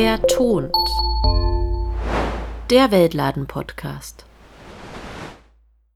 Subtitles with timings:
[0.00, 0.72] Vertont.
[2.70, 4.26] Der Weltladen-Podcast.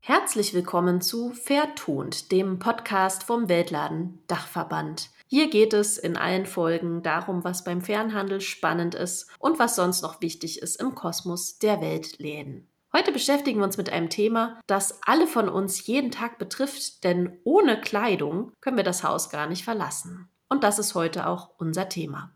[0.01, 5.11] Herzlich willkommen zu Vertont, dem Podcast vom Weltladen Dachverband.
[5.29, 10.03] Hier geht es in allen Folgen darum, was beim Fernhandel spannend ist und was sonst
[10.03, 12.67] noch wichtig ist im Kosmos der Weltläden.
[12.93, 17.39] Heute beschäftigen wir uns mit einem Thema, das alle von uns jeden Tag betrifft, denn
[17.45, 20.29] ohne Kleidung können wir das Haus gar nicht verlassen.
[20.49, 22.33] Und das ist heute auch unser Thema.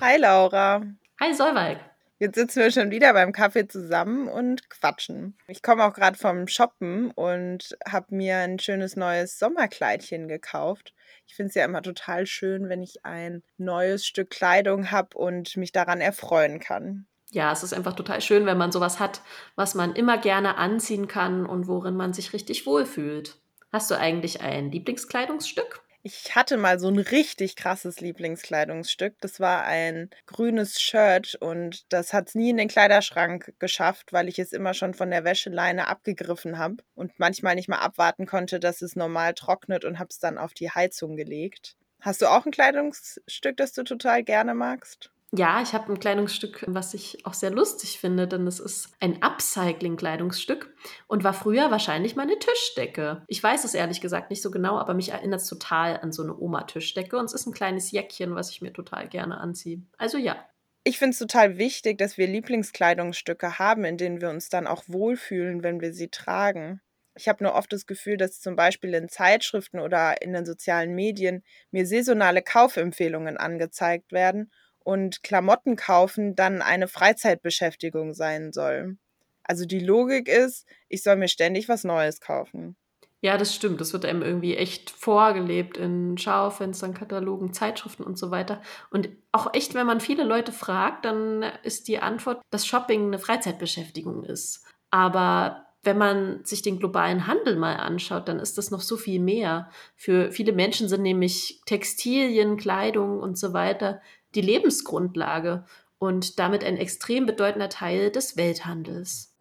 [0.00, 0.82] Hi Laura.
[1.20, 1.78] Hi Solveig.
[2.18, 5.36] Jetzt sitzen wir schon wieder beim Kaffee zusammen und quatschen.
[5.48, 10.94] Ich komme auch gerade vom Shoppen und habe mir ein schönes neues Sommerkleidchen gekauft.
[11.26, 15.56] Ich finde es ja immer total schön, wenn ich ein neues Stück Kleidung habe und
[15.56, 19.20] mich daran erfreuen kann ja, es ist einfach total schön, wenn man sowas hat,
[19.56, 23.36] was man immer gerne anziehen kann und worin man sich richtig wohlfühlt.
[23.72, 25.82] Hast du eigentlich ein Lieblingskleidungsstück?
[26.08, 29.16] Ich hatte mal so ein richtig krasses Lieblingskleidungsstück.
[29.20, 34.28] Das war ein grünes Shirt und das hat es nie in den Kleiderschrank geschafft, weil
[34.28, 38.60] ich es immer schon von der Wäscheleine abgegriffen habe und manchmal nicht mal abwarten konnte,
[38.60, 41.76] dass es normal trocknet und habe es dann auf die Heizung gelegt.
[42.00, 45.10] Hast du auch ein Kleidungsstück, das du total gerne magst?
[45.32, 49.22] Ja, ich habe ein Kleidungsstück, was ich auch sehr lustig finde, denn es ist ein
[49.22, 50.72] Upcycling-Kleidungsstück
[51.08, 53.24] und war früher wahrscheinlich meine Tischdecke.
[53.26, 56.22] Ich weiß es ehrlich gesagt nicht so genau, aber mich erinnert es total an so
[56.22, 59.82] eine Oma-Tischdecke und es ist ein kleines Jäckchen, was ich mir total gerne anziehe.
[59.98, 60.36] Also ja.
[60.84, 64.84] Ich finde es total wichtig, dass wir Lieblingskleidungsstücke haben, in denen wir uns dann auch
[64.86, 66.80] wohlfühlen, wenn wir sie tragen.
[67.16, 70.94] Ich habe nur oft das Gefühl, dass zum Beispiel in Zeitschriften oder in den sozialen
[70.94, 74.52] Medien mir saisonale Kaufempfehlungen angezeigt werden
[74.86, 78.98] und Klamotten kaufen dann eine Freizeitbeschäftigung sein soll.
[79.42, 82.76] Also die Logik ist, ich soll mir ständig was Neues kaufen.
[83.20, 83.80] Ja, das stimmt.
[83.80, 88.62] Das wird einem irgendwie echt vorgelebt in Schaufenstern, Katalogen, Zeitschriften und so weiter.
[88.90, 93.18] Und auch echt, wenn man viele Leute fragt, dann ist die Antwort, dass Shopping eine
[93.18, 94.64] Freizeitbeschäftigung ist.
[94.92, 99.20] Aber wenn man sich den globalen Handel mal anschaut, dann ist das noch so viel
[99.20, 99.68] mehr.
[99.96, 104.00] Für viele Menschen sind nämlich Textilien, Kleidung und so weiter
[104.36, 105.64] die Lebensgrundlage
[105.98, 109.34] und damit ein extrem bedeutender Teil des Welthandels.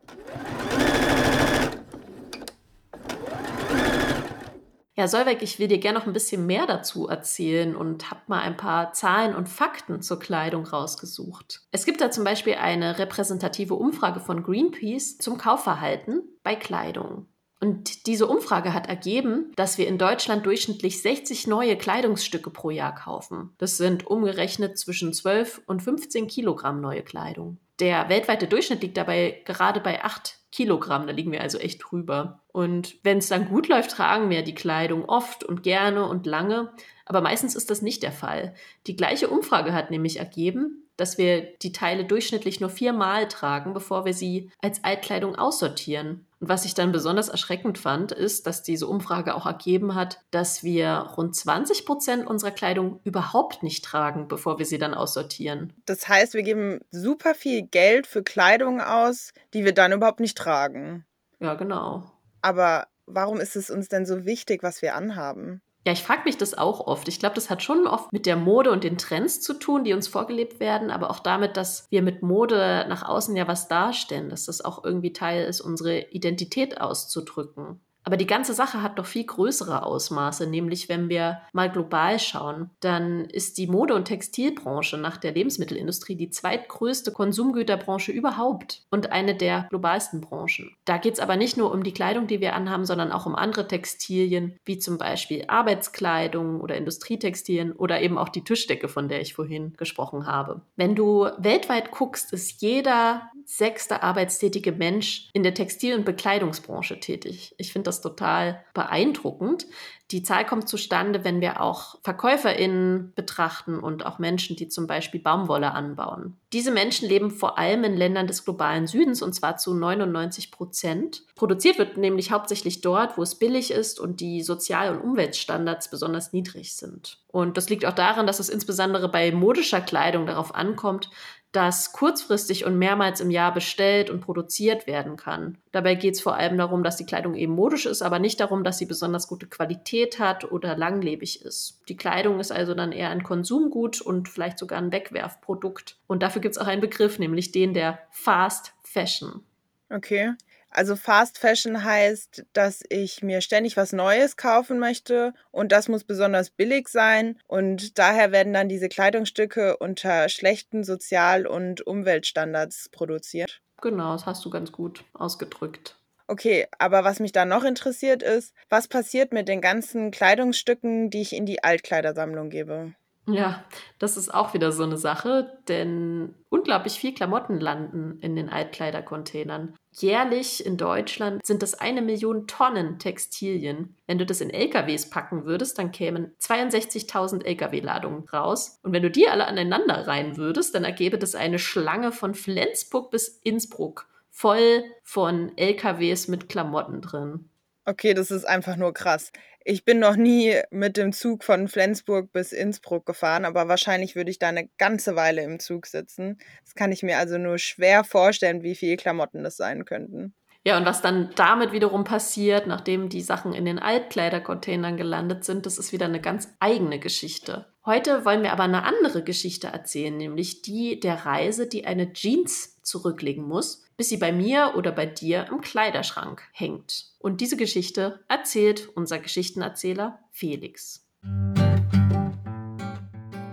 [4.97, 8.39] Ja, Solveig, ich will dir gerne noch ein bisschen mehr dazu erzählen und habe mal
[8.39, 11.67] ein paar Zahlen und Fakten zur Kleidung rausgesucht.
[11.71, 17.27] Es gibt da zum Beispiel eine repräsentative Umfrage von Greenpeace zum Kaufverhalten bei Kleidung.
[17.59, 22.93] Und diese Umfrage hat ergeben, dass wir in Deutschland durchschnittlich 60 neue Kleidungsstücke pro Jahr
[22.93, 23.51] kaufen.
[23.57, 27.57] Das sind umgerechnet zwischen 12 und 15 Kilogramm neue Kleidung.
[27.79, 32.41] Der weltweite Durchschnitt liegt dabei gerade bei 8 Kilogramm, da liegen wir also echt drüber.
[32.47, 36.71] Und wenn es dann gut läuft, tragen wir die Kleidung oft und gerne und lange,
[37.05, 38.53] aber meistens ist das nicht der Fall.
[38.87, 44.05] Die gleiche Umfrage hat nämlich ergeben, dass wir die Teile durchschnittlich nur viermal tragen, bevor
[44.05, 46.25] wir sie als Altkleidung aussortieren.
[46.39, 50.63] Und was ich dann besonders erschreckend fand, ist, dass diese Umfrage auch ergeben hat, dass
[50.63, 55.73] wir rund 20 Prozent unserer Kleidung überhaupt nicht tragen, bevor wir sie dann aussortieren.
[55.85, 60.37] Das heißt, wir geben super viel Geld für Kleidung aus, die wir dann überhaupt nicht
[60.37, 61.05] tragen.
[61.39, 62.11] Ja, genau.
[62.41, 65.61] Aber warum ist es uns denn so wichtig, was wir anhaben?
[65.85, 67.07] Ja, ich frage mich das auch oft.
[67.07, 69.93] Ich glaube, das hat schon oft mit der Mode und den Trends zu tun, die
[69.93, 74.29] uns vorgelebt werden, aber auch damit, dass wir mit Mode nach außen ja was darstellen,
[74.29, 77.81] dass das auch irgendwie Teil ist, unsere Identität auszudrücken.
[78.05, 82.69] Aber die ganze Sache hat doch viel größere Ausmaße, nämlich wenn wir mal global schauen,
[82.79, 89.35] dann ist die Mode- und Textilbranche nach der Lebensmittelindustrie die zweitgrößte Konsumgüterbranche überhaupt und eine
[89.35, 90.75] der globalsten Branchen.
[90.85, 93.35] Da geht es aber nicht nur um die Kleidung, die wir anhaben, sondern auch um
[93.35, 99.21] andere Textilien, wie zum Beispiel Arbeitskleidung oder Industrietextilien oder eben auch die Tischdecke, von der
[99.21, 100.61] ich vorhin gesprochen habe.
[100.75, 107.55] Wenn du weltweit guckst, ist jeder sechste arbeitstätige Mensch in der Textil- und Bekleidungsbranche tätig.
[107.57, 109.67] Ich finde das total beeindruckend.
[110.11, 115.19] Die Zahl kommt zustande, wenn wir auch VerkäuferInnen betrachten und auch Menschen, die zum Beispiel
[115.19, 116.37] Baumwolle anbauen.
[116.53, 121.23] Diese Menschen leben vor allem in Ländern des globalen Südens und zwar zu 99 Prozent.
[121.35, 126.33] Produziert wird nämlich hauptsächlich dort, wo es billig ist und die Sozial- und Umweltstandards besonders
[126.33, 127.19] niedrig sind.
[127.27, 131.09] Und das liegt auch daran, dass es insbesondere bei modischer Kleidung darauf ankommt,
[131.55, 135.57] das kurzfristig und mehrmals im Jahr bestellt und produziert werden kann.
[135.71, 138.63] Dabei geht es vor allem darum, dass die Kleidung eben modisch ist, aber nicht darum,
[138.63, 141.81] dass sie besonders gute Qualität hat oder langlebig ist.
[141.87, 145.97] Die Kleidung ist also dann eher ein Konsumgut und vielleicht sogar ein Wegwerfprodukt.
[146.07, 149.43] Und dafür gibt es auch einen Begriff, nämlich den der Fast Fashion.
[149.89, 150.33] Okay.
[150.75, 156.03] Also Fast Fashion heißt, dass ich mir ständig was Neues kaufen möchte und das muss
[156.03, 163.61] besonders billig sein und daher werden dann diese Kleidungsstücke unter schlechten Sozial- und Umweltstandards produziert.
[163.81, 165.95] Genau, das hast du ganz gut ausgedrückt.
[166.27, 171.21] Okay, aber was mich da noch interessiert ist, was passiert mit den ganzen Kleidungsstücken, die
[171.21, 172.95] ich in die Altkleidersammlung gebe?
[173.27, 173.63] Ja,
[173.97, 179.75] das ist auch wieder so eine Sache, denn unglaublich viel Klamotten landen in den Altkleidercontainern.
[179.93, 183.95] Jährlich in Deutschland sind das eine Million Tonnen Textilien.
[184.05, 188.77] Wenn du das in LKWs packen würdest, dann kämen 62.000 LKW-Ladungen raus.
[188.83, 193.09] Und wenn du die alle aneinander reihen würdest, dann ergebe das eine Schlange von Flensburg
[193.09, 197.49] bis Innsbruck, voll von LKWs mit Klamotten drin.
[197.85, 199.31] Okay, das ist einfach nur krass.
[199.63, 204.31] Ich bin noch nie mit dem Zug von Flensburg bis Innsbruck gefahren, aber wahrscheinlich würde
[204.31, 206.39] ich da eine ganze Weile im Zug sitzen.
[206.63, 210.33] Das kann ich mir also nur schwer vorstellen, wie viele Klamotten das sein könnten.
[210.63, 215.67] Ja, und was dann damit wiederum passiert, nachdem die Sachen in den Altkleidercontainern gelandet sind,
[215.67, 217.67] das ist wieder eine ganz eigene Geschichte.
[217.85, 222.81] Heute wollen wir aber eine andere Geschichte erzählen, nämlich die der Reise, die eine Jeans
[222.81, 227.11] zurücklegen muss, bis sie bei mir oder bei dir im Kleiderschrank hängt.
[227.25, 231.07] Und diese Geschichte erzählt unser Geschichtenerzähler Felix.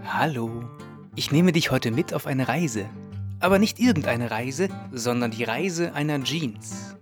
[0.04, 0.68] Hallo,
[1.16, 2.86] ich nehme dich heute mit auf eine Reise.
[3.40, 6.98] Aber nicht irgendeine Reise, sondern die Reise einer Jeans.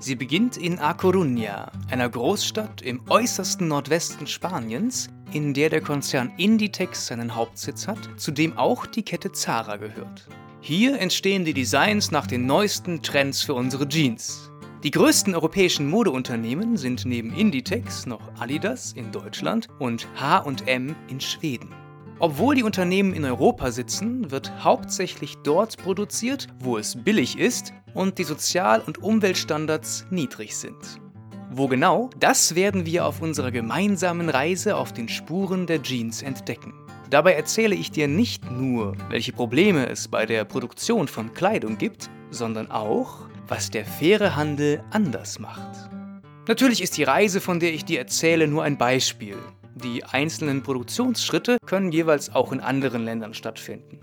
[0.00, 6.32] Sie beginnt in A Coruña, einer Großstadt im äußersten Nordwesten Spaniens, in der der Konzern
[6.36, 10.26] Inditex seinen Hauptsitz hat, zu dem auch die Kette Zara gehört.
[10.60, 14.47] Hier entstehen die Designs nach den neuesten Trends für unsere Jeans.
[14.84, 21.74] Die größten europäischen Modeunternehmen sind neben Inditex noch Adidas in Deutschland und H&M in Schweden.
[22.20, 28.18] Obwohl die Unternehmen in Europa sitzen, wird hauptsächlich dort produziert, wo es billig ist und
[28.18, 31.00] die Sozial- und Umweltstandards niedrig sind.
[31.50, 36.72] Wo genau, das werden wir auf unserer gemeinsamen Reise auf den Spuren der Jeans entdecken.
[37.10, 42.10] Dabei erzähle ich dir nicht nur, welche Probleme es bei der Produktion von Kleidung gibt,
[42.30, 45.88] sondern auch, was der faire Handel anders macht.
[46.46, 49.36] Natürlich ist die Reise, von der ich dir erzähle, nur ein Beispiel.
[49.74, 54.00] Die einzelnen Produktionsschritte können jeweils auch in anderen Ländern stattfinden.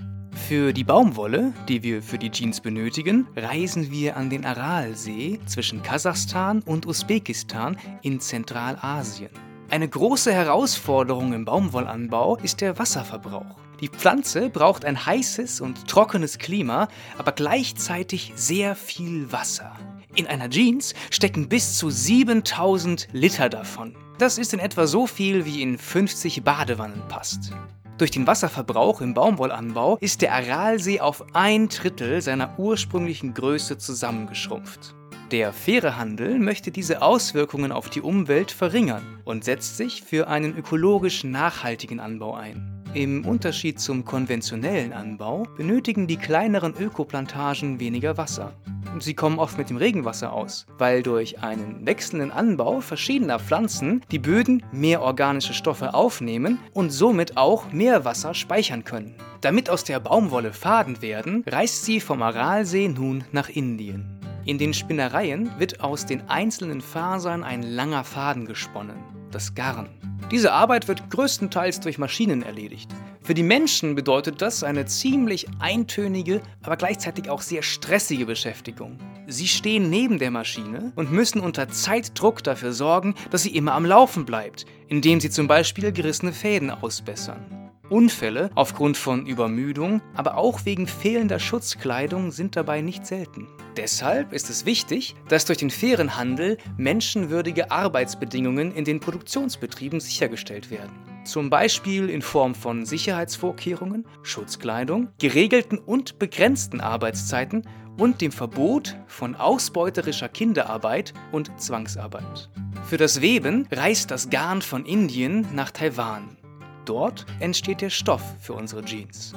[0.47, 5.83] Für die Baumwolle, die wir für die Jeans benötigen, reisen wir an den Aralsee zwischen
[5.83, 9.44] Kasachstan und Usbekistan in Zentralasien.
[9.69, 13.57] Eine große Herausforderung im Baumwollanbau ist der Wasserverbrauch.
[13.81, 19.75] Die Pflanze braucht ein heißes und trockenes Klima, aber gleichzeitig sehr viel Wasser.
[20.13, 23.97] In einer Jeans stecken bis zu 7000 Liter davon.
[24.19, 27.51] Das ist in etwa so viel, wie in 50 Badewannen passt.
[27.97, 34.94] Durch den Wasserverbrauch im Baumwollanbau ist der Aralsee auf ein Drittel seiner ursprünglichen Größe zusammengeschrumpft.
[35.31, 40.55] Der faire Handel möchte diese Auswirkungen auf die Umwelt verringern und setzt sich für einen
[40.55, 42.83] ökologisch nachhaltigen Anbau ein.
[42.93, 48.53] Im Unterschied zum konventionellen Anbau benötigen die kleineren Ökoplantagen weniger Wasser.
[48.99, 54.19] Sie kommen oft mit dem Regenwasser aus, weil durch einen wechselnden Anbau verschiedener Pflanzen die
[54.19, 59.15] Böden mehr organische Stoffe aufnehmen und somit auch mehr Wasser speichern können.
[59.41, 64.14] Damit aus der Baumwolle Faden werden, reist sie vom Aralsee nun nach Indien.
[64.45, 68.97] In den Spinnereien wird aus den einzelnen Fasern ein langer Faden gesponnen,
[69.31, 69.89] das Garn.
[70.29, 72.91] Diese Arbeit wird größtenteils durch Maschinen erledigt.
[73.23, 78.99] Für die Menschen bedeutet das eine ziemlich eintönige, aber gleichzeitig auch sehr stressige Beschäftigung.
[79.25, 83.85] Sie stehen neben der Maschine und müssen unter Zeitdruck dafür sorgen, dass sie immer am
[83.85, 87.64] Laufen bleibt, indem sie zum Beispiel gerissene Fäden ausbessern.
[87.89, 93.47] Unfälle aufgrund von Übermüdung, aber auch wegen fehlender Schutzkleidung sind dabei nicht selten.
[93.77, 100.71] Deshalb ist es wichtig, dass durch den fairen Handel menschenwürdige Arbeitsbedingungen in den Produktionsbetrieben sichergestellt
[100.71, 100.91] werden.
[101.25, 109.35] Zum Beispiel in Form von Sicherheitsvorkehrungen, Schutzkleidung, geregelten und begrenzten Arbeitszeiten und dem Verbot von
[109.35, 112.49] ausbeuterischer Kinderarbeit und Zwangsarbeit.
[112.85, 116.37] Für das Weben reist das Garn von Indien nach Taiwan.
[116.85, 119.33] Dort entsteht der Stoff für unsere Jeans.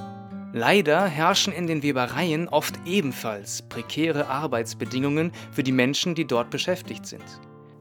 [0.53, 7.07] Leider herrschen in den Webereien oft ebenfalls prekäre Arbeitsbedingungen für die Menschen, die dort beschäftigt
[7.07, 7.25] sind.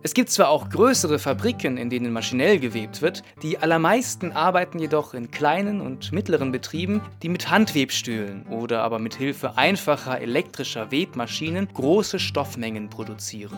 [0.03, 5.13] Es gibt zwar auch größere Fabriken, in denen maschinell gewebt wird, die allermeisten arbeiten jedoch
[5.13, 11.67] in kleinen und mittleren Betrieben, die mit Handwebstühlen oder aber mit Hilfe einfacher elektrischer Webmaschinen
[11.74, 13.57] große Stoffmengen produzieren.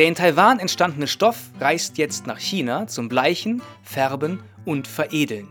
[0.00, 5.46] Der in Taiwan entstandene Stoff reist jetzt nach China zum Bleichen, Färben und Veredeln.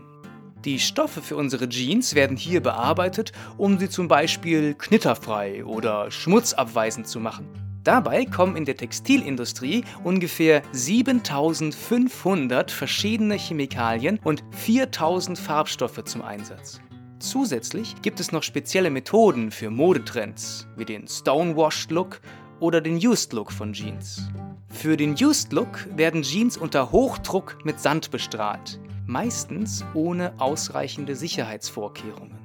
[0.64, 7.06] Die Stoffe für unsere Jeans werden hier bearbeitet, um sie zum Beispiel knitterfrei oder schmutzabweisend
[7.06, 7.46] zu machen.
[7.84, 16.80] Dabei kommen in der Textilindustrie ungefähr 7500 verschiedene Chemikalien und 4000 Farbstoffe zum Einsatz.
[17.20, 22.20] Zusätzlich gibt es noch spezielle Methoden für Modetrends, wie den Stonewashed Look
[22.60, 24.28] oder den Used Look von Jeans.
[24.68, 32.38] Für den Used Look werden Jeans unter Hochdruck mit Sand bestrahlt, meistens ohne ausreichende Sicherheitsvorkehrungen.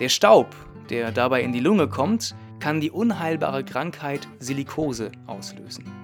[0.00, 0.54] Der Staub,
[0.90, 6.03] der dabei in die Lunge kommt, kann die unheilbare Krankheit Silikose auslösen.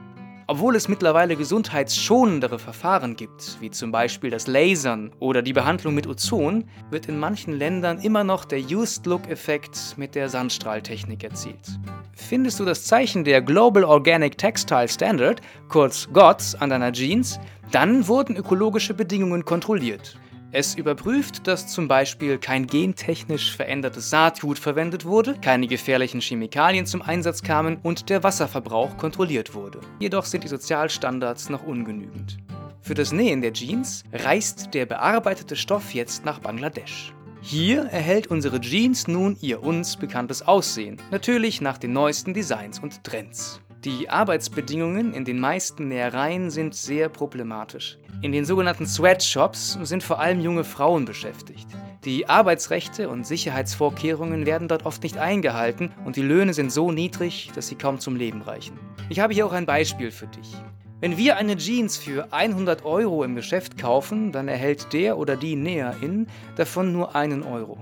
[0.51, 6.09] Obwohl es mittlerweile gesundheitsschonendere Verfahren gibt, wie zum Beispiel das Lasern oder die Behandlung mit
[6.09, 11.79] Ozon, wird in manchen Ländern immer noch der Used-Look-Effekt mit der Sandstrahltechnik erzielt.
[12.15, 17.39] Findest du das Zeichen der Global Organic Textile Standard, kurz GOTS, an deiner Jeans,
[17.71, 20.19] dann wurden ökologische Bedingungen kontrolliert.
[20.53, 27.03] Es überprüft, dass zum Beispiel kein gentechnisch verändertes Saatgut verwendet wurde, keine gefährlichen Chemikalien zum
[27.03, 29.81] Einsatz kamen und der Wasserverbrauch kontrolliert wurde.
[30.01, 32.39] Jedoch sind die Sozialstandards noch ungenügend.
[32.83, 37.13] Für das Nähen der Jeans reist der bearbeitete Stoff jetzt nach Bangladesch.
[37.43, 43.05] Hier erhält unsere Jeans nun ihr uns bekanntes Aussehen, natürlich nach den neuesten Designs und
[43.05, 43.61] Trends.
[43.85, 47.97] Die Arbeitsbedingungen in den meisten Nähereien sind sehr problematisch.
[48.21, 51.67] In den sogenannten Sweatshops sind vor allem junge Frauen beschäftigt.
[52.05, 57.53] Die Arbeitsrechte und Sicherheitsvorkehrungen werden dort oft nicht eingehalten und die Löhne sind so niedrig,
[57.55, 58.79] dass sie kaum zum Leben reichen.
[59.09, 60.53] Ich habe hier auch ein Beispiel für dich.
[61.01, 65.57] Wenn wir eine Jeans für 100 Euro im Geschäft kaufen, dann erhält der oder die
[65.57, 67.79] Näherin davon nur einen Euro.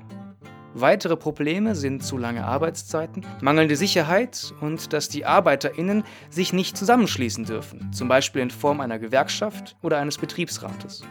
[0.81, 7.45] Weitere Probleme sind zu lange Arbeitszeiten, mangelnde Sicherheit und dass die ArbeiterInnen sich nicht zusammenschließen
[7.45, 11.03] dürfen, zum Beispiel in Form einer Gewerkschaft oder eines Betriebsrates.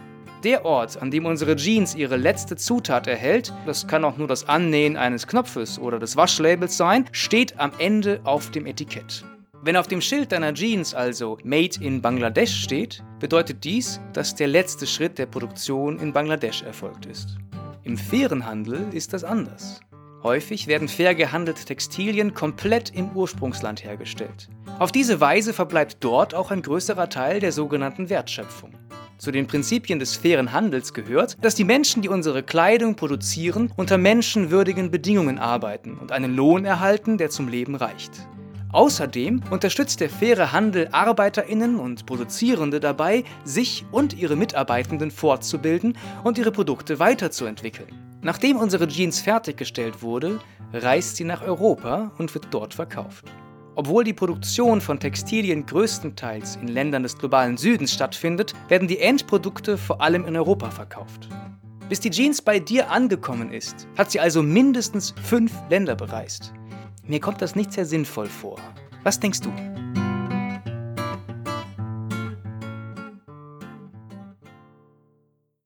[0.42, 4.48] Der Ort, an dem unsere Jeans ihre letzte Zutat erhält, das kann auch nur das
[4.48, 9.22] Annähen eines Knopfes oder des Waschlabels sein, steht am Ende auf dem Etikett.
[9.60, 14.48] Wenn auf dem Schild deiner Jeans also Made in Bangladesch steht, bedeutet dies, dass der
[14.48, 17.36] letzte Schritt der Produktion in Bangladesch erfolgt ist.
[17.88, 19.80] Im fairen Handel ist das anders.
[20.22, 24.50] Häufig werden fair gehandelte Textilien komplett im Ursprungsland hergestellt.
[24.78, 28.72] Auf diese Weise verbleibt dort auch ein größerer Teil der sogenannten Wertschöpfung.
[29.16, 33.96] Zu den Prinzipien des fairen Handels gehört, dass die Menschen, die unsere Kleidung produzieren, unter
[33.96, 38.28] menschenwürdigen Bedingungen arbeiten und einen Lohn erhalten, der zum Leben reicht.
[38.72, 46.36] Außerdem unterstützt der faire Handel Arbeiterinnen und Produzierende dabei, sich und ihre Mitarbeitenden fortzubilden und
[46.36, 47.88] ihre Produkte weiterzuentwickeln.
[48.20, 50.40] Nachdem unsere Jeans fertiggestellt wurde,
[50.72, 53.24] reist sie nach Europa und wird dort verkauft.
[53.74, 59.78] Obwohl die Produktion von Textilien größtenteils in Ländern des globalen Südens stattfindet, werden die Endprodukte
[59.78, 61.28] vor allem in Europa verkauft.
[61.88, 66.52] Bis die Jeans bei dir angekommen ist, hat sie also mindestens fünf Länder bereist.
[67.08, 68.60] Mir kommt das nicht sehr sinnvoll vor.
[69.02, 69.50] Was denkst du?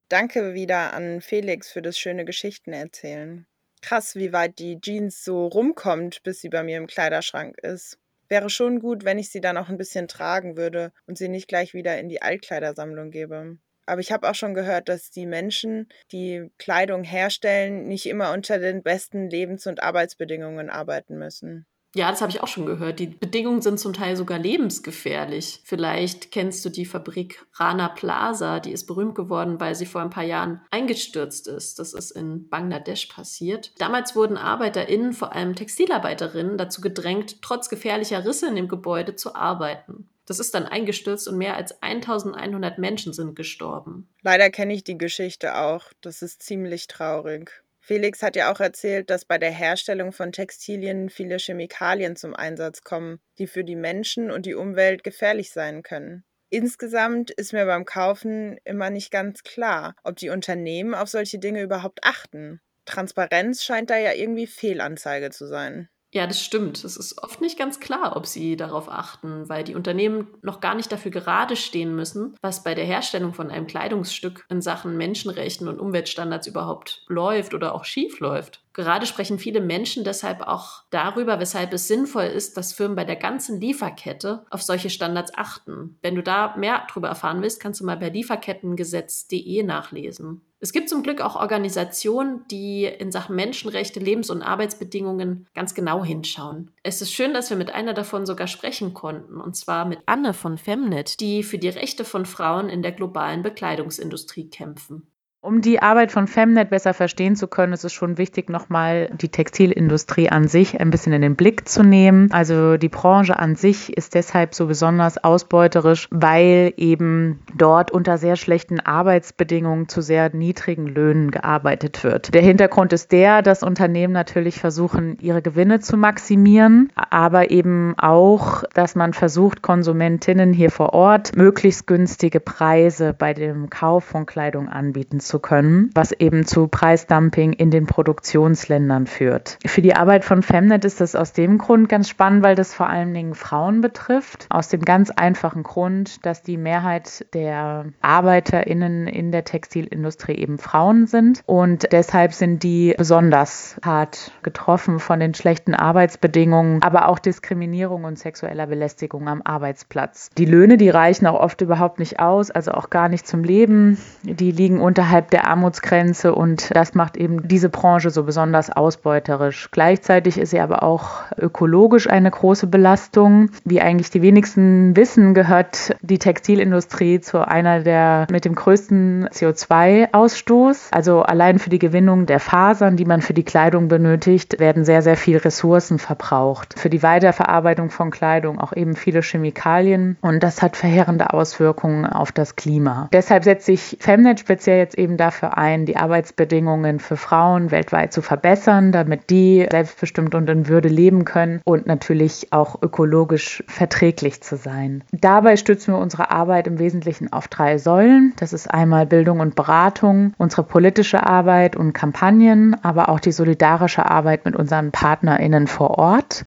[0.07, 3.45] Danke wieder an Felix für das schöne Geschichtenerzählen.
[3.81, 7.97] Krass, wie weit die Jeans so rumkommt, bis sie bei mir im Kleiderschrank ist.
[8.29, 11.49] Wäre schon gut, wenn ich sie dann auch ein bisschen tragen würde und sie nicht
[11.49, 13.57] gleich wieder in die Altkleidersammlung gebe.
[13.85, 18.59] Aber ich habe auch schon gehört, dass die Menschen, die Kleidung herstellen, nicht immer unter
[18.59, 21.65] den besten Lebens- und Arbeitsbedingungen arbeiten müssen.
[21.95, 22.99] Ja, das habe ich auch schon gehört.
[22.99, 25.61] Die Bedingungen sind zum Teil sogar lebensgefährlich.
[25.63, 30.09] Vielleicht kennst du die Fabrik Rana Plaza, die ist berühmt geworden, weil sie vor ein
[30.09, 31.77] paar Jahren eingestürzt ist.
[31.77, 33.73] Das ist in Bangladesch passiert.
[33.77, 39.35] Damals wurden ArbeiterInnen, vor allem Textilarbeiterinnen, dazu gedrängt, trotz gefährlicher Risse in dem Gebäude zu
[39.35, 40.09] arbeiten.
[40.25, 44.09] Das ist dann eingestürzt und mehr als 1100 Menschen sind gestorben.
[44.21, 45.91] Leider kenne ich die Geschichte auch.
[46.01, 47.63] Das ist ziemlich traurig.
[47.85, 52.83] Felix hat ja auch erzählt, dass bei der Herstellung von Textilien viele Chemikalien zum Einsatz
[52.83, 56.23] kommen, die für die Menschen und die Umwelt gefährlich sein können.
[56.49, 61.61] Insgesamt ist mir beim Kaufen immer nicht ganz klar, ob die Unternehmen auf solche Dinge
[61.61, 62.61] überhaupt achten.
[62.85, 65.89] Transparenz scheint da ja irgendwie Fehlanzeige zu sein.
[66.13, 66.83] Ja, das stimmt.
[66.83, 70.75] Es ist oft nicht ganz klar, ob sie darauf achten, weil die Unternehmen noch gar
[70.75, 75.67] nicht dafür gerade stehen müssen, was bei der Herstellung von einem Kleidungsstück in Sachen Menschenrechten
[75.67, 78.62] und Umweltstandards überhaupt läuft oder auch schief läuft.
[78.73, 83.15] Gerade sprechen viele Menschen deshalb auch darüber, weshalb es sinnvoll ist, dass Firmen bei der
[83.15, 85.99] ganzen Lieferkette auf solche Standards achten.
[86.01, 90.41] Wenn du da mehr darüber erfahren willst, kannst du mal bei lieferkettengesetz.de nachlesen.
[90.59, 96.05] Es gibt zum Glück auch Organisationen, die in Sachen Menschenrechte, Lebens- und Arbeitsbedingungen ganz genau
[96.05, 96.71] hinschauen.
[96.83, 100.33] Es ist schön, dass wir mit einer davon sogar sprechen konnten, und zwar mit Anne
[100.33, 105.05] von Femnet, die für die Rechte von Frauen in der globalen Bekleidungsindustrie kämpfen.
[105.43, 109.27] Um die Arbeit von Femnet besser verstehen zu können, ist es schon wichtig, nochmal die
[109.27, 112.31] Textilindustrie an sich ein bisschen in den Blick zu nehmen.
[112.31, 118.37] Also die Branche an sich ist deshalb so besonders ausbeuterisch, weil eben dort unter sehr
[118.37, 122.33] schlechten Arbeitsbedingungen zu sehr niedrigen Löhnen gearbeitet wird.
[122.33, 128.63] Der Hintergrund ist der, dass Unternehmen natürlich versuchen, ihre Gewinne zu maximieren, aber eben auch,
[128.73, 134.69] dass man versucht, Konsumentinnen hier vor Ort möglichst günstige Preise bei dem Kauf von Kleidung
[134.69, 139.57] anbieten zu können, was eben zu Preisdumping in den Produktionsländern führt.
[139.65, 142.89] Für die Arbeit von Femnet ist das aus dem Grund ganz spannend, weil das vor
[142.89, 144.47] allen Dingen Frauen betrifft.
[144.49, 151.07] Aus dem ganz einfachen Grund, dass die Mehrheit der ArbeiterInnen in der Textilindustrie eben Frauen
[151.07, 158.03] sind und deshalb sind die besonders hart getroffen von den schlechten Arbeitsbedingungen, aber auch Diskriminierung
[158.03, 160.29] und sexueller Belästigung am Arbeitsplatz.
[160.37, 163.97] Die Löhne, die reichen auch oft überhaupt nicht aus, also auch gar nicht zum Leben.
[164.23, 169.69] Die liegen unterhalb der Armutsgrenze und das macht eben diese Branche so besonders ausbeuterisch.
[169.71, 173.49] Gleichzeitig ist sie aber auch ökologisch eine große Belastung.
[173.65, 180.87] Wie eigentlich die wenigsten wissen, gehört die Textilindustrie zu einer der mit dem größten CO2-Ausstoß.
[180.91, 185.01] Also allein für die Gewinnung der Fasern, die man für die Kleidung benötigt, werden sehr,
[185.01, 186.79] sehr viel Ressourcen verbraucht.
[186.79, 192.31] Für die Weiterverarbeitung von Kleidung auch eben viele Chemikalien und das hat verheerende Auswirkungen auf
[192.31, 193.09] das Klima.
[193.13, 198.21] Deshalb setzt sich Femnet speziell jetzt eben dafür ein, die Arbeitsbedingungen für Frauen weltweit zu
[198.21, 204.57] verbessern, damit die selbstbestimmt und in Würde leben können und natürlich auch ökologisch verträglich zu
[204.57, 205.03] sein.
[205.11, 208.33] Dabei stützen wir unsere Arbeit im Wesentlichen auf drei Säulen.
[208.37, 214.09] Das ist einmal Bildung und Beratung, unsere politische Arbeit und Kampagnen, aber auch die solidarische
[214.09, 216.45] Arbeit mit unseren PartnerInnen vor Ort.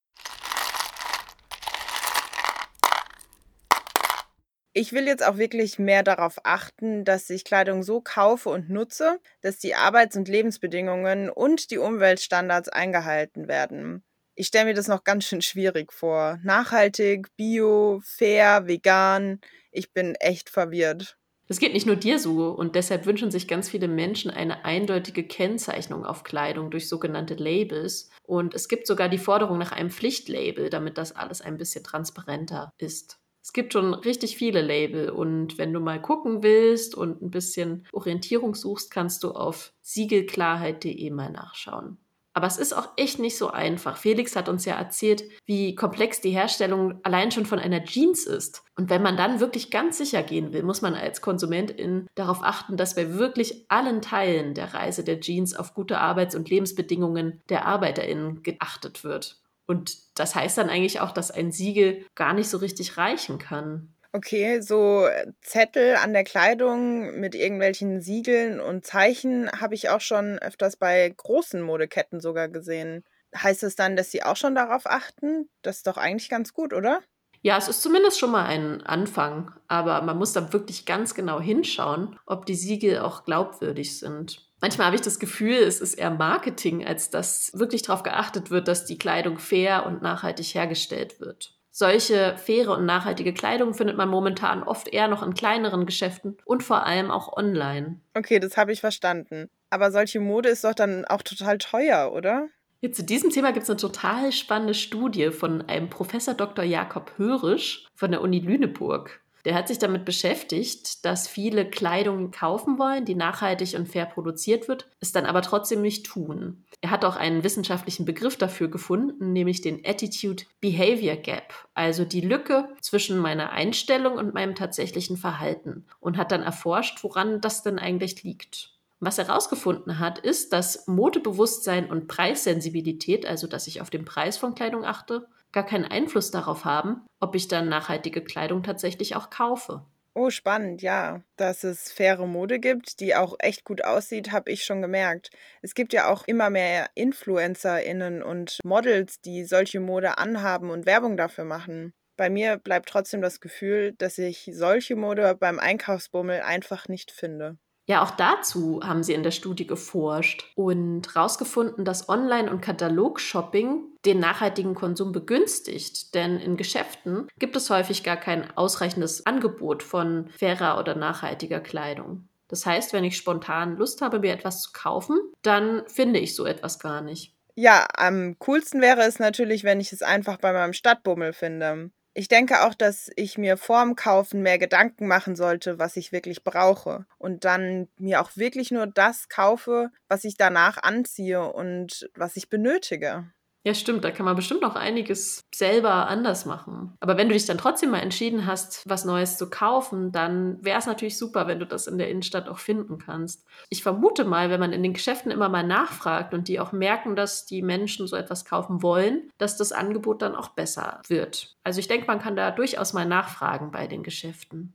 [4.78, 9.21] Ich will jetzt auch wirklich mehr darauf achten, dass ich Kleidung so kaufe und nutze,
[9.40, 14.04] dass die Arbeits- und Lebensbedingungen und die Umweltstandards eingehalten werden.
[14.35, 16.40] Ich stelle mir das noch ganz schön schwierig vor.
[16.42, 19.40] Nachhaltig, bio, fair, vegan.
[19.73, 21.16] Ich bin echt verwirrt.
[21.49, 25.26] Das geht nicht nur dir so und deshalb wünschen sich ganz viele Menschen eine eindeutige
[25.26, 28.11] Kennzeichnung auf Kleidung durch sogenannte Labels.
[28.24, 32.74] Und es gibt sogar die Forderung nach einem Pflichtlabel, damit das alles ein bisschen transparenter
[32.77, 33.18] ist.
[33.46, 37.87] Es gibt schon richtig viele Label und wenn du mal gucken willst und ein bisschen
[37.92, 41.96] Orientierung suchst, kannst du auf siegelklarheit.de mal nachschauen.
[42.32, 43.98] Aber es ist auch echt nicht so einfach.
[43.98, 48.64] Felix hat uns ja erzählt, wie komplex die Herstellung allein schon von einer Jeans ist.
[48.74, 52.76] Und wenn man dann wirklich ganz sicher gehen will, muss man als Konsumentin darauf achten,
[52.76, 57.64] dass bei wirklich allen Teilen der Reise der Jeans auf gute Arbeits- und Lebensbedingungen der
[57.64, 59.40] ArbeiterInnen geachtet wird.
[59.66, 63.94] Und das heißt dann eigentlich auch, dass ein Siegel gar nicht so richtig reichen kann.
[64.12, 70.00] Okay, so äh, Zettel an der Kleidung mit irgendwelchen Siegeln und Zeichen habe ich auch
[70.00, 73.05] schon öfters bei großen Modeketten sogar gesehen.
[73.37, 75.50] Heißt es dann, dass sie auch schon darauf achten?
[75.61, 77.02] Das ist doch eigentlich ganz gut, oder?
[77.42, 81.40] Ja, es ist zumindest schon mal ein Anfang, aber man muss da wirklich ganz genau
[81.40, 84.45] hinschauen, ob die Siegel auch glaubwürdig sind.
[84.61, 88.69] Manchmal habe ich das Gefühl, es ist eher Marketing, als dass wirklich darauf geachtet wird,
[88.69, 91.57] dass die Kleidung fair und nachhaltig hergestellt wird.
[91.71, 96.62] Solche faire und nachhaltige Kleidung findet man momentan oft eher noch in kleineren Geschäften und
[96.62, 98.01] vor allem auch online.
[98.14, 99.51] Okay, das habe ich verstanden.
[99.69, 102.49] Aber solche Mode ist doch dann auch total teuer, oder?
[102.81, 106.64] Jetzt zu diesem Thema gibt es eine total spannende Studie von einem Professor Dr.
[106.64, 109.21] Jakob Hörisch von der Uni Lüneburg.
[109.46, 114.66] Der hat sich damit beschäftigt, dass viele Kleidung kaufen wollen, die nachhaltig und fair produziert
[114.66, 116.64] wird, es dann aber trotzdem nicht tun.
[116.80, 122.22] Er hat auch einen wissenschaftlichen Begriff dafür gefunden, nämlich den Attitude Behavior Gap, also die
[122.22, 127.78] Lücke zwischen meiner Einstellung und meinem tatsächlichen Verhalten und hat dann erforscht, woran das denn
[127.78, 128.72] eigentlich liegt.
[128.98, 134.38] Was er herausgefunden hat, ist, dass Modebewusstsein und Preissensibilität, also dass ich auf den Preis
[134.38, 139.31] von Kleidung achte, gar keinen Einfluss darauf haben, ob ich dann nachhaltige Kleidung tatsächlich auch
[139.31, 139.87] kaufe.
[140.14, 141.23] Oh, spannend, ja.
[141.37, 145.31] Dass es faire Mode gibt, die auch echt gut aussieht, habe ich schon gemerkt.
[145.62, 151.16] Es gibt ja auch immer mehr InfluencerInnen und Models, die solche Mode anhaben und Werbung
[151.16, 151.95] dafür machen.
[152.19, 157.57] Bei mir bleibt trotzdem das Gefühl, dass ich solche Mode beim Einkaufsbummel einfach nicht finde.
[157.88, 163.85] Ja, auch dazu haben sie in der Studie geforscht und herausgefunden, dass Online- und Katalog-Shopping
[164.05, 166.14] den nachhaltigen Konsum begünstigt.
[166.14, 172.29] Denn in Geschäften gibt es häufig gar kein ausreichendes Angebot von fairer oder nachhaltiger Kleidung.
[172.49, 176.44] Das heißt, wenn ich spontan Lust habe, mir etwas zu kaufen, dann finde ich so
[176.44, 177.35] etwas gar nicht.
[177.55, 181.90] Ja, am coolsten wäre es natürlich, wenn ich es einfach bei meinem Stadtbummel finde.
[182.18, 186.44] Ich denke auch, dass ich mir vorm Kaufen mehr Gedanken machen sollte, was ich wirklich
[186.44, 187.05] brauche.
[187.18, 192.48] Und dann mir auch wirklich nur das kaufe, was ich danach anziehe und was ich
[192.48, 193.31] benötige.
[193.66, 196.96] Ja, stimmt, da kann man bestimmt noch einiges selber anders machen.
[197.00, 200.79] Aber wenn du dich dann trotzdem mal entschieden hast, was Neues zu kaufen, dann wäre
[200.79, 203.44] es natürlich super, wenn du das in der Innenstadt auch finden kannst.
[203.68, 207.16] Ich vermute mal, wenn man in den Geschäften immer mal nachfragt und die auch merken,
[207.16, 211.57] dass die Menschen so etwas kaufen wollen, dass das Angebot dann auch besser wird.
[211.64, 214.74] Also ich denke, man kann da durchaus mal nachfragen bei den Geschäften.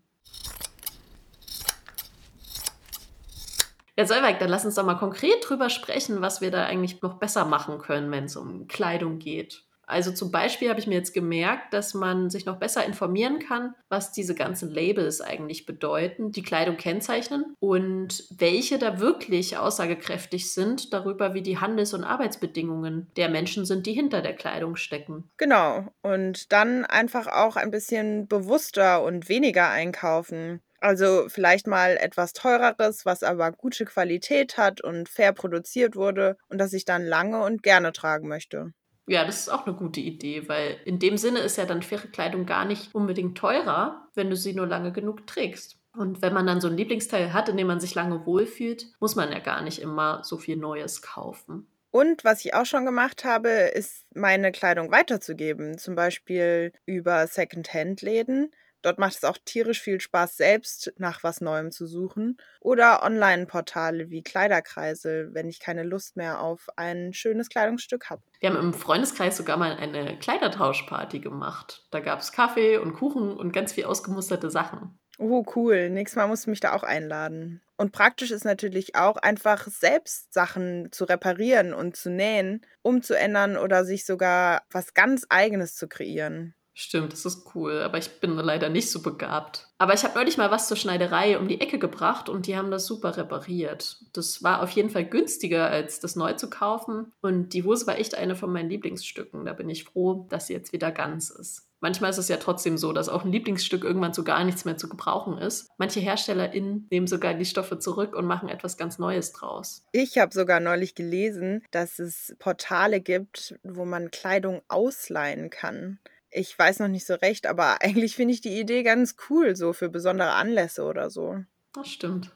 [3.98, 7.16] Ja, Solveig, dann lass uns doch mal konkret drüber sprechen, was wir da eigentlich noch
[7.16, 9.64] besser machen können, wenn es um Kleidung geht.
[9.92, 13.76] Also zum Beispiel habe ich mir jetzt gemerkt, dass man sich noch besser informieren kann,
[13.90, 20.94] was diese ganzen Labels eigentlich bedeuten, die Kleidung kennzeichnen und welche da wirklich aussagekräftig sind
[20.94, 25.30] darüber, wie die Handels- und Arbeitsbedingungen der Menschen sind, die hinter der Kleidung stecken.
[25.36, 25.88] Genau.
[26.02, 30.62] Und dann einfach auch ein bisschen bewusster und weniger einkaufen.
[30.82, 36.58] Also vielleicht mal etwas teureres, was aber gute Qualität hat und fair produziert wurde und
[36.58, 38.74] das ich dann lange und gerne tragen möchte.
[39.08, 42.08] Ja, das ist auch eine gute Idee, weil in dem Sinne ist ja dann faire
[42.08, 45.78] Kleidung gar nicht unbedingt teurer, wenn du sie nur lange genug trägst.
[45.96, 49.16] Und wenn man dann so ein Lieblingsteil hat, in dem man sich lange wohlfühlt, muss
[49.16, 51.68] man ja gar nicht immer so viel Neues kaufen.
[51.92, 58.52] Und was ich auch schon gemacht habe, ist meine Kleidung weiterzugeben, zum Beispiel über Second-Hand-Läden.
[58.82, 62.38] Dort macht es auch tierisch viel Spaß, selbst nach was Neuem zu suchen.
[62.60, 68.22] Oder Online-Portale wie Kleiderkreisel, wenn ich keine Lust mehr auf ein schönes Kleidungsstück habe.
[68.40, 71.86] Wir haben im Freundeskreis sogar mal eine Kleidertauschparty gemacht.
[71.92, 74.98] Da gab es Kaffee und Kuchen und ganz viel ausgemusterte Sachen.
[75.20, 75.90] Oh, cool.
[75.92, 77.62] Nächstes Mal musst du mich da auch einladen.
[77.78, 83.86] Und praktisch ist natürlich auch einfach selbst Sachen zu reparieren und zu nähen, umzuändern oder
[83.86, 86.56] sich sogar was ganz eigenes zu kreieren.
[86.74, 89.68] Stimmt, das ist cool, aber ich bin leider nicht so begabt.
[89.78, 92.72] Aber ich habe neulich mal was zur Schneiderei um die Ecke gebracht und die haben
[92.72, 93.98] das super repariert.
[94.14, 97.12] Das war auf jeden Fall günstiger, als das neu zu kaufen.
[97.22, 99.46] Und die Hose war echt eine von meinen Lieblingsstücken.
[99.46, 101.68] Da bin ich froh, dass sie jetzt wieder ganz ist.
[101.82, 104.78] Manchmal ist es ja trotzdem so, dass auch ein Lieblingsstück irgendwann zu gar nichts mehr
[104.78, 105.68] zu gebrauchen ist.
[105.78, 109.84] Manche HerstellerInnen nehmen sogar die Stoffe zurück und machen etwas ganz Neues draus.
[109.92, 115.98] Ich habe sogar neulich gelesen, dass es Portale gibt, wo man Kleidung ausleihen kann.
[116.32, 119.74] Ich weiß noch nicht so recht, aber eigentlich finde ich die Idee ganz cool, so
[119.74, 121.44] für besondere Anlässe oder so.
[121.74, 122.32] Das stimmt.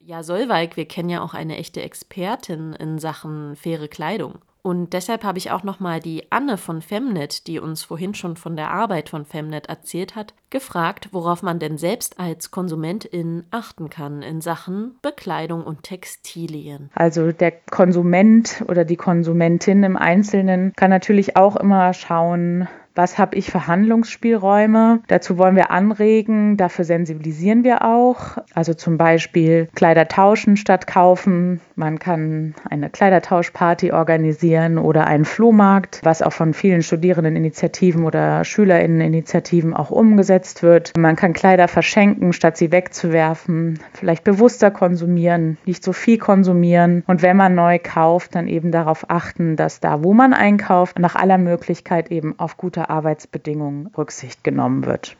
[0.00, 4.40] Ja, Solveig, wir kennen ja auch eine echte Expertin in Sachen faire Kleidung.
[4.62, 8.54] Und deshalb habe ich auch nochmal die Anne von Femnet, die uns vorhin schon von
[8.54, 14.22] der Arbeit von Femnet erzählt hat, gefragt, worauf man denn selbst als Konsumentin achten kann
[14.22, 16.90] in Sachen Bekleidung und Textilien.
[16.94, 23.36] Also der Konsument oder die Konsumentin im Einzelnen kann natürlich auch immer schauen, was habe
[23.36, 25.00] ich für Handlungsspielräume.
[25.06, 28.38] Dazu wollen wir anregen, dafür sensibilisieren wir auch.
[28.54, 31.60] Also zum Beispiel Kleider tauschen statt kaufen.
[31.76, 39.74] Man kann eine Kleidertauschparty organisieren oder einen Flohmarkt, was auch von vielen Studierendeninitiativen oder Schülerinneninitiativen
[39.74, 40.92] auch umgesetzt wird.
[40.96, 43.78] Man kann Kleider verschenken, statt sie wegzuwerfen.
[43.94, 47.02] Vielleicht bewusster konsumieren, nicht so viel konsumieren.
[47.06, 51.14] Und wenn man neu kauft, dann eben darauf achten, dass da, wo man einkauft, nach
[51.14, 55.16] aller Möglichkeit eben auf gute gute Arbeitsbedingungen Rücksicht genommen wird.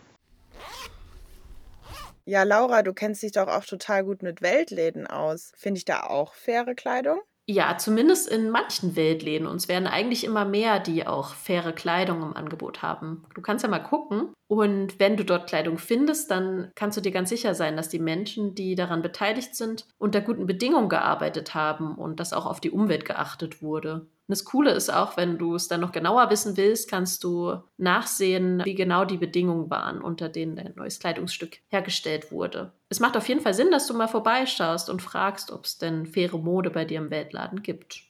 [2.25, 5.53] Ja, Laura, du kennst dich doch auch total gut mit Weltläden aus.
[5.57, 7.20] Finde ich da auch faire Kleidung?
[7.48, 9.48] Ja, zumindest in manchen Weltläden.
[9.48, 13.25] Und es werden eigentlich immer mehr, die auch faire Kleidung im Angebot haben.
[13.35, 14.33] Du kannst ja mal gucken.
[14.46, 17.98] Und wenn du dort Kleidung findest, dann kannst du dir ganz sicher sein, dass die
[17.98, 22.70] Menschen, die daran beteiligt sind, unter guten Bedingungen gearbeitet haben und dass auch auf die
[22.70, 24.07] Umwelt geachtet wurde.
[24.33, 27.59] Und das Coole ist auch, wenn du es dann noch genauer wissen willst, kannst du
[27.77, 32.73] nachsehen, wie genau die Bedingungen waren, unter denen dein neues Kleidungsstück hergestellt wurde.
[32.88, 36.07] Es macht auf jeden Fall Sinn, dass du mal vorbeischaust und fragst, ob es denn
[36.07, 38.05] faire Mode bei dir im Weltladen gibt.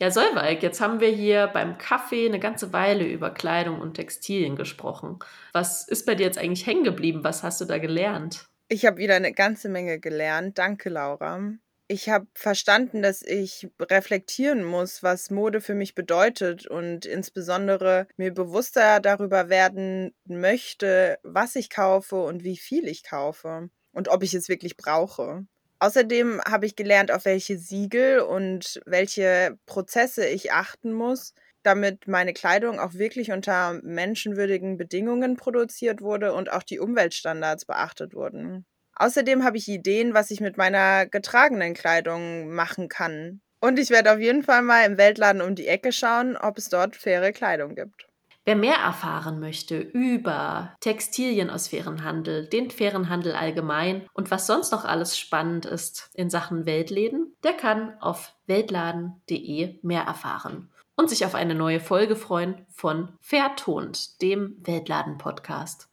[0.00, 4.56] Ja, Solveig, jetzt haben wir hier beim Kaffee eine ganze Weile über Kleidung und Textilien
[4.56, 5.18] gesprochen.
[5.52, 7.22] Was ist bei dir jetzt eigentlich hängen geblieben?
[7.22, 8.46] Was hast du da gelernt?
[8.68, 10.56] Ich habe wieder eine ganze Menge gelernt.
[10.56, 11.38] Danke, Laura
[11.88, 18.34] ich habe verstanden, dass ich reflektieren muss, was Mode für mich bedeutet und insbesondere mir
[18.34, 24.34] bewusster darüber werden möchte, was ich kaufe und wie viel ich kaufe und ob ich
[24.34, 25.46] es wirklich brauche.
[25.78, 32.32] Außerdem habe ich gelernt, auf welche Siegel und welche Prozesse ich achten muss, damit meine
[32.32, 38.64] Kleidung auch wirklich unter menschenwürdigen Bedingungen produziert wurde und auch die Umweltstandards beachtet wurden.
[38.96, 43.40] Außerdem habe ich Ideen, was ich mit meiner getragenen Kleidung machen kann.
[43.60, 46.68] Und ich werde auf jeden Fall mal im Weltladen um die Ecke schauen, ob es
[46.68, 48.06] dort faire Kleidung gibt.
[48.44, 54.46] Wer mehr erfahren möchte über Textilien aus fairen Handel, den fairen Handel allgemein und was
[54.46, 61.10] sonst noch alles spannend ist in Sachen Weltläden, der kann auf weltladen.de mehr erfahren und
[61.10, 65.88] sich auf eine neue Folge freuen von Vertont, dem Weltladen-Podcast.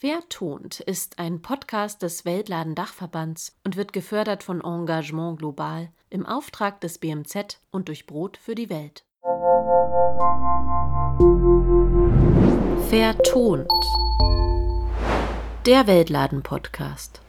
[0.00, 6.80] Vertont ist ein Podcast des Weltladen Dachverbands und wird gefördert von Engagement Global im Auftrag
[6.80, 9.04] des BMZ und durch Brot für die Welt.
[12.88, 13.70] Vertont.
[15.66, 17.20] Der Weltladen Podcast.